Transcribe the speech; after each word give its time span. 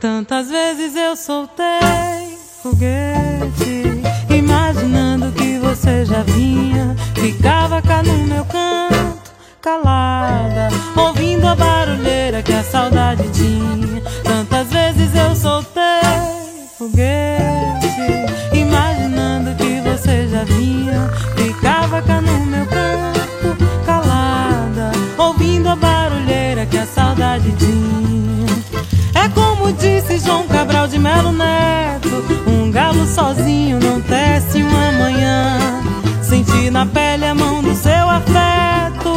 Tantas 0.00 0.48
vezes 0.48 0.96
eu 0.96 1.14
soltei 1.14 2.38
foguete, 2.62 4.00
imaginando 4.34 5.30
que 5.32 5.58
você 5.58 6.06
já 6.06 6.22
vinha. 6.22 6.96
Ficava 7.14 7.82
cá 7.82 8.02
no 8.02 8.16
meu 8.26 8.42
canto, 8.46 9.30
calada, 9.60 10.70
ouvindo 10.96 11.46
a 11.46 11.54
barulheira 11.54 12.42
que 12.42 12.50
a 12.50 12.62
saudade 12.62 13.28
tinha. 13.28 14.00
Tantas 14.24 14.68
vezes 14.68 15.14
eu 15.14 15.36
soltei 15.36 16.00
foguete, 16.78 18.56
imaginando 18.56 19.54
que 19.54 19.82
você 19.82 20.26
já 20.28 20.44
vinha. 20.44 21.10
Ficava 21.36 22.00
cá 22.00 22.22
no 22.22 22.46
meu 22.46 22.64
canto, 22.64 23.84
calada, 23.84 24.92
ouvindo 25.18 25.68
a 25.68 25.76
barulheira 25.76 26.64
que 26.64 26.78
a 26.78 26.86
saudade 26.86 27.52
tinha. 27.52 28.09
Disse 30.00 30.26
João 30.26 30.48
Cabral 30.48 30.88
de 30.88 30.98
Melo 30.98 31.30
Neto: 31.30 32.08
um 32.46 32.70
galo 32.70 33.06
sozinho 33.06 33.78
não 33.78 34.00
tece 34.00 34.62
uma 34.62 34.92
manhã. 34.92 35.58
Senti 36.22 36.70
na 36.70 36.86
pele 36.86 37.26
a 37.26 37.34
mão 37.34 37.62
do 37.62 37.74
seu 37.74 38.08
afeto 38.08 39.12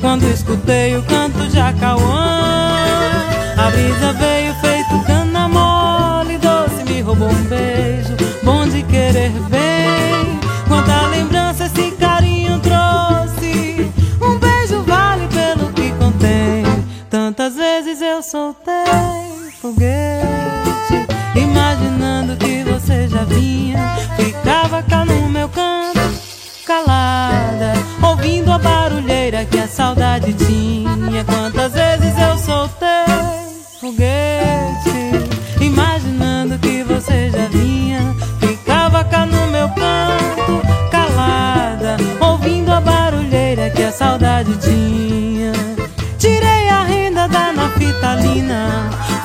quando 0.00 0.24
escutei 0.24 0.96
o 0.96 1.02
canto 1.02 1.46
de 1.48 1.60
Acauã. 1.60 2.78
A 3.58 3.70
brisa 3.70 4.12
veio 4.14 4.54
feito 4.54 5.04
cana 5.04 5.48
mole, 5.48 6.38
doce 6.38 6.82
me 6.84 7.02
roubou 7.02 7.28
um 7.28 7.44
beijo, 7.44 8.16
bom 8.42 8.66
de 8.66 8.82
querer 8.84 9.32
bem. 9.50 10.40
Quanta 10.66 11.08
lembrança 11.08 11.66
esse 11.66 11.90
carinho 11.92 12.58
trouxe. 12.60 13.92
Um 14.22 14.38
beijo 14.38 14.82
vale 14.82 15.28
pelo 15.28 15.70
que 15.74 15.90
contém. 15.98 16.64
Tantas 17.10 17.54
vezes 17.54 18.00
eu 18.00 18.22
soltei 18.22 19.15
foguete, 19.60 21.06
imaginando 21.34 22.36
que 22.36 22.64
você 22.64 23.08
já 23.08 23.24
vinha. 23.24 23.96
Ficava 24.16 24.82
cá 24.82 25.04
no 25.04 25.28
meu 25.28 25.48
canto, 25.48 26.00
calada, 26.66 27.74
ouvindo 28.02 28.52
a 28.52 28.58
barulheira 28.58 29.44
que 29.44 29.58
a 29.58 29.68
saudade 29.68 30.32
tinha. 30.34 31.24
Quantas 31.24 31.72
vezes 31.72 32.14
eu 32.18 32.38
soltei 32.38 32.86
foguete, 33.80 34.25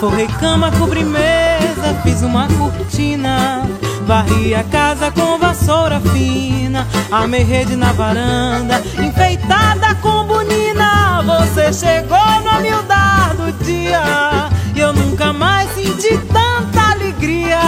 forrei 0.02 0.26
cama, 0.40 0.72
cobri 0.72 1.04
mesa, 1.04 1.94
fiz 2.02 2.24
uma 2.24 2.48
cortina. 2.48 3.70
Varri 4.08 4.56
a 4.56 4.64
casa 4.64 5.12
com 5.12 5.38
vassoura 5.38 6.00
fina, 6.00 6.88
armei 7.12 7.44
rede 7.44 7.76
na 7.76 7.94
varanda, 7.94 8.82
enfeitada 8.98 9.94
com 10.02 10.26
bonina. 10.26 11.22
Você 11.22 11.72
chegou 11.72 12.18
no 12.44 12.58
humildar 12.58 13.36
do 13.36 13.52
dia, 13.64 14.50
e 14.76 14.80
eu 14.80 14.92
nunca 14.92 15.32
mais 15.32 15.70
senti 15.76 16.18
tanta 16.18 16.94
alegria. 16.94 17.60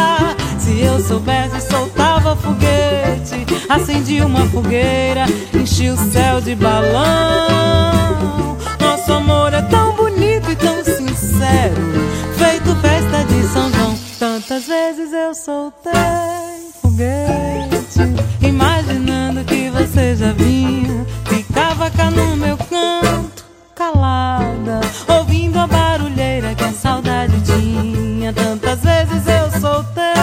Se 0.58 0.81
eu 0.81 1.00
soubesse, 1.00 1.62
soltava 1.62 2.36
foguete, 2.36 3.45
acendi 3.70 4.22
uma 4.22 4.44
fogueira, 4.47 5.25
enchi 5.53 5.88
o 5.88 6.12
céu 6.12 6.42
de 6.42 6.56
balão. 6.56 8.58
Nosso 8.81 9.14
amor 9.14 9.53
é 9.53 9.62
tão 9.62 9.92
imaginando 18.41 19.44
que 19.44 19.69
você 19.69 20.16
já 20.16 20.31
vinha. 20.34 21.06
Ficava 21.25 21.90
cá 21.90 22.09
no 22.12 22.36
meu 22.38 22.58
canto, 22.58 23.46
calada, 23.75 24.81
ouvindo 25.08 25.58
a 25.59 25.68
barulheira 25.68 26.53
que 26.56 26.63
a 26.63 26.72
saudade 26.72 27.34
tinha. 27.42 28.31
Tantas 28.34 28.80
vezes 28.80 29.28
eu 29.28 29.59
soltei 29.59 30.13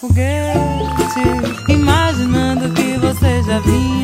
foguete, 0.00 1.72
imaginando 1.72 2.72
que 2.72 2.96
você 2.98 3.42
já 3.42 3.58
vinha. 3.60 3.97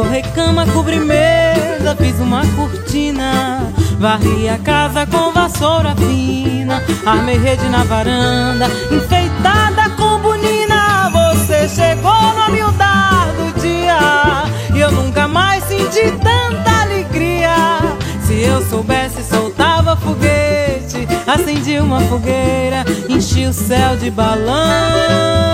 Forrei 0.00 0.22
cama, 0.22 0.66
cobri 0.66 0.98
mesa, 0.98 1.94
fiz 1.96 2.18
uma 2.20 2.40
cortina. 2.56 3.60
Varri 3.98 4.48
a 4.48 4.56
casa 4.56 5.06
com 5.06 5.30
vassoura 5.30 5.94
fina, 5.94 6.82
armei 7.04 7.36
rede 7.36 7.68
na 7.68 7.84
varanda, 7.84 8.66
enfeitada 8.90 9.90
com 9.90 10.18
bonina. 10.20 11.10
Você 11.10 11.68
chegou 11.68 12.10
no 12.34 12.46
humildar 12.48 13.26
do 13.36 13.60
dia, 13.60 14.44
e 14.74 14.80
eu 14.80 14.90
nunca 14.90 15.28
mais 15.28 15.62
senti 15.64 16.10
tanta 16.12 16.80
alegria. 16.80 17.80
Se 18.22 18.40
eu 18.40 18.64
soubesse, 18.70 19.22
soltava 19.22 19.94
foguete, 19.96 21.06
acendi 21.26 21.78
uma 21.78 22.00
fogueira, 22.00 22.86
enchi 23.06 23.44
o 23.44 23.52
céu 23.52 23.98
de 23.98 24.10
balão. 24.10 25.50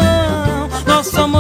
Nosso 0.87 1.21
amor 1.21 1.36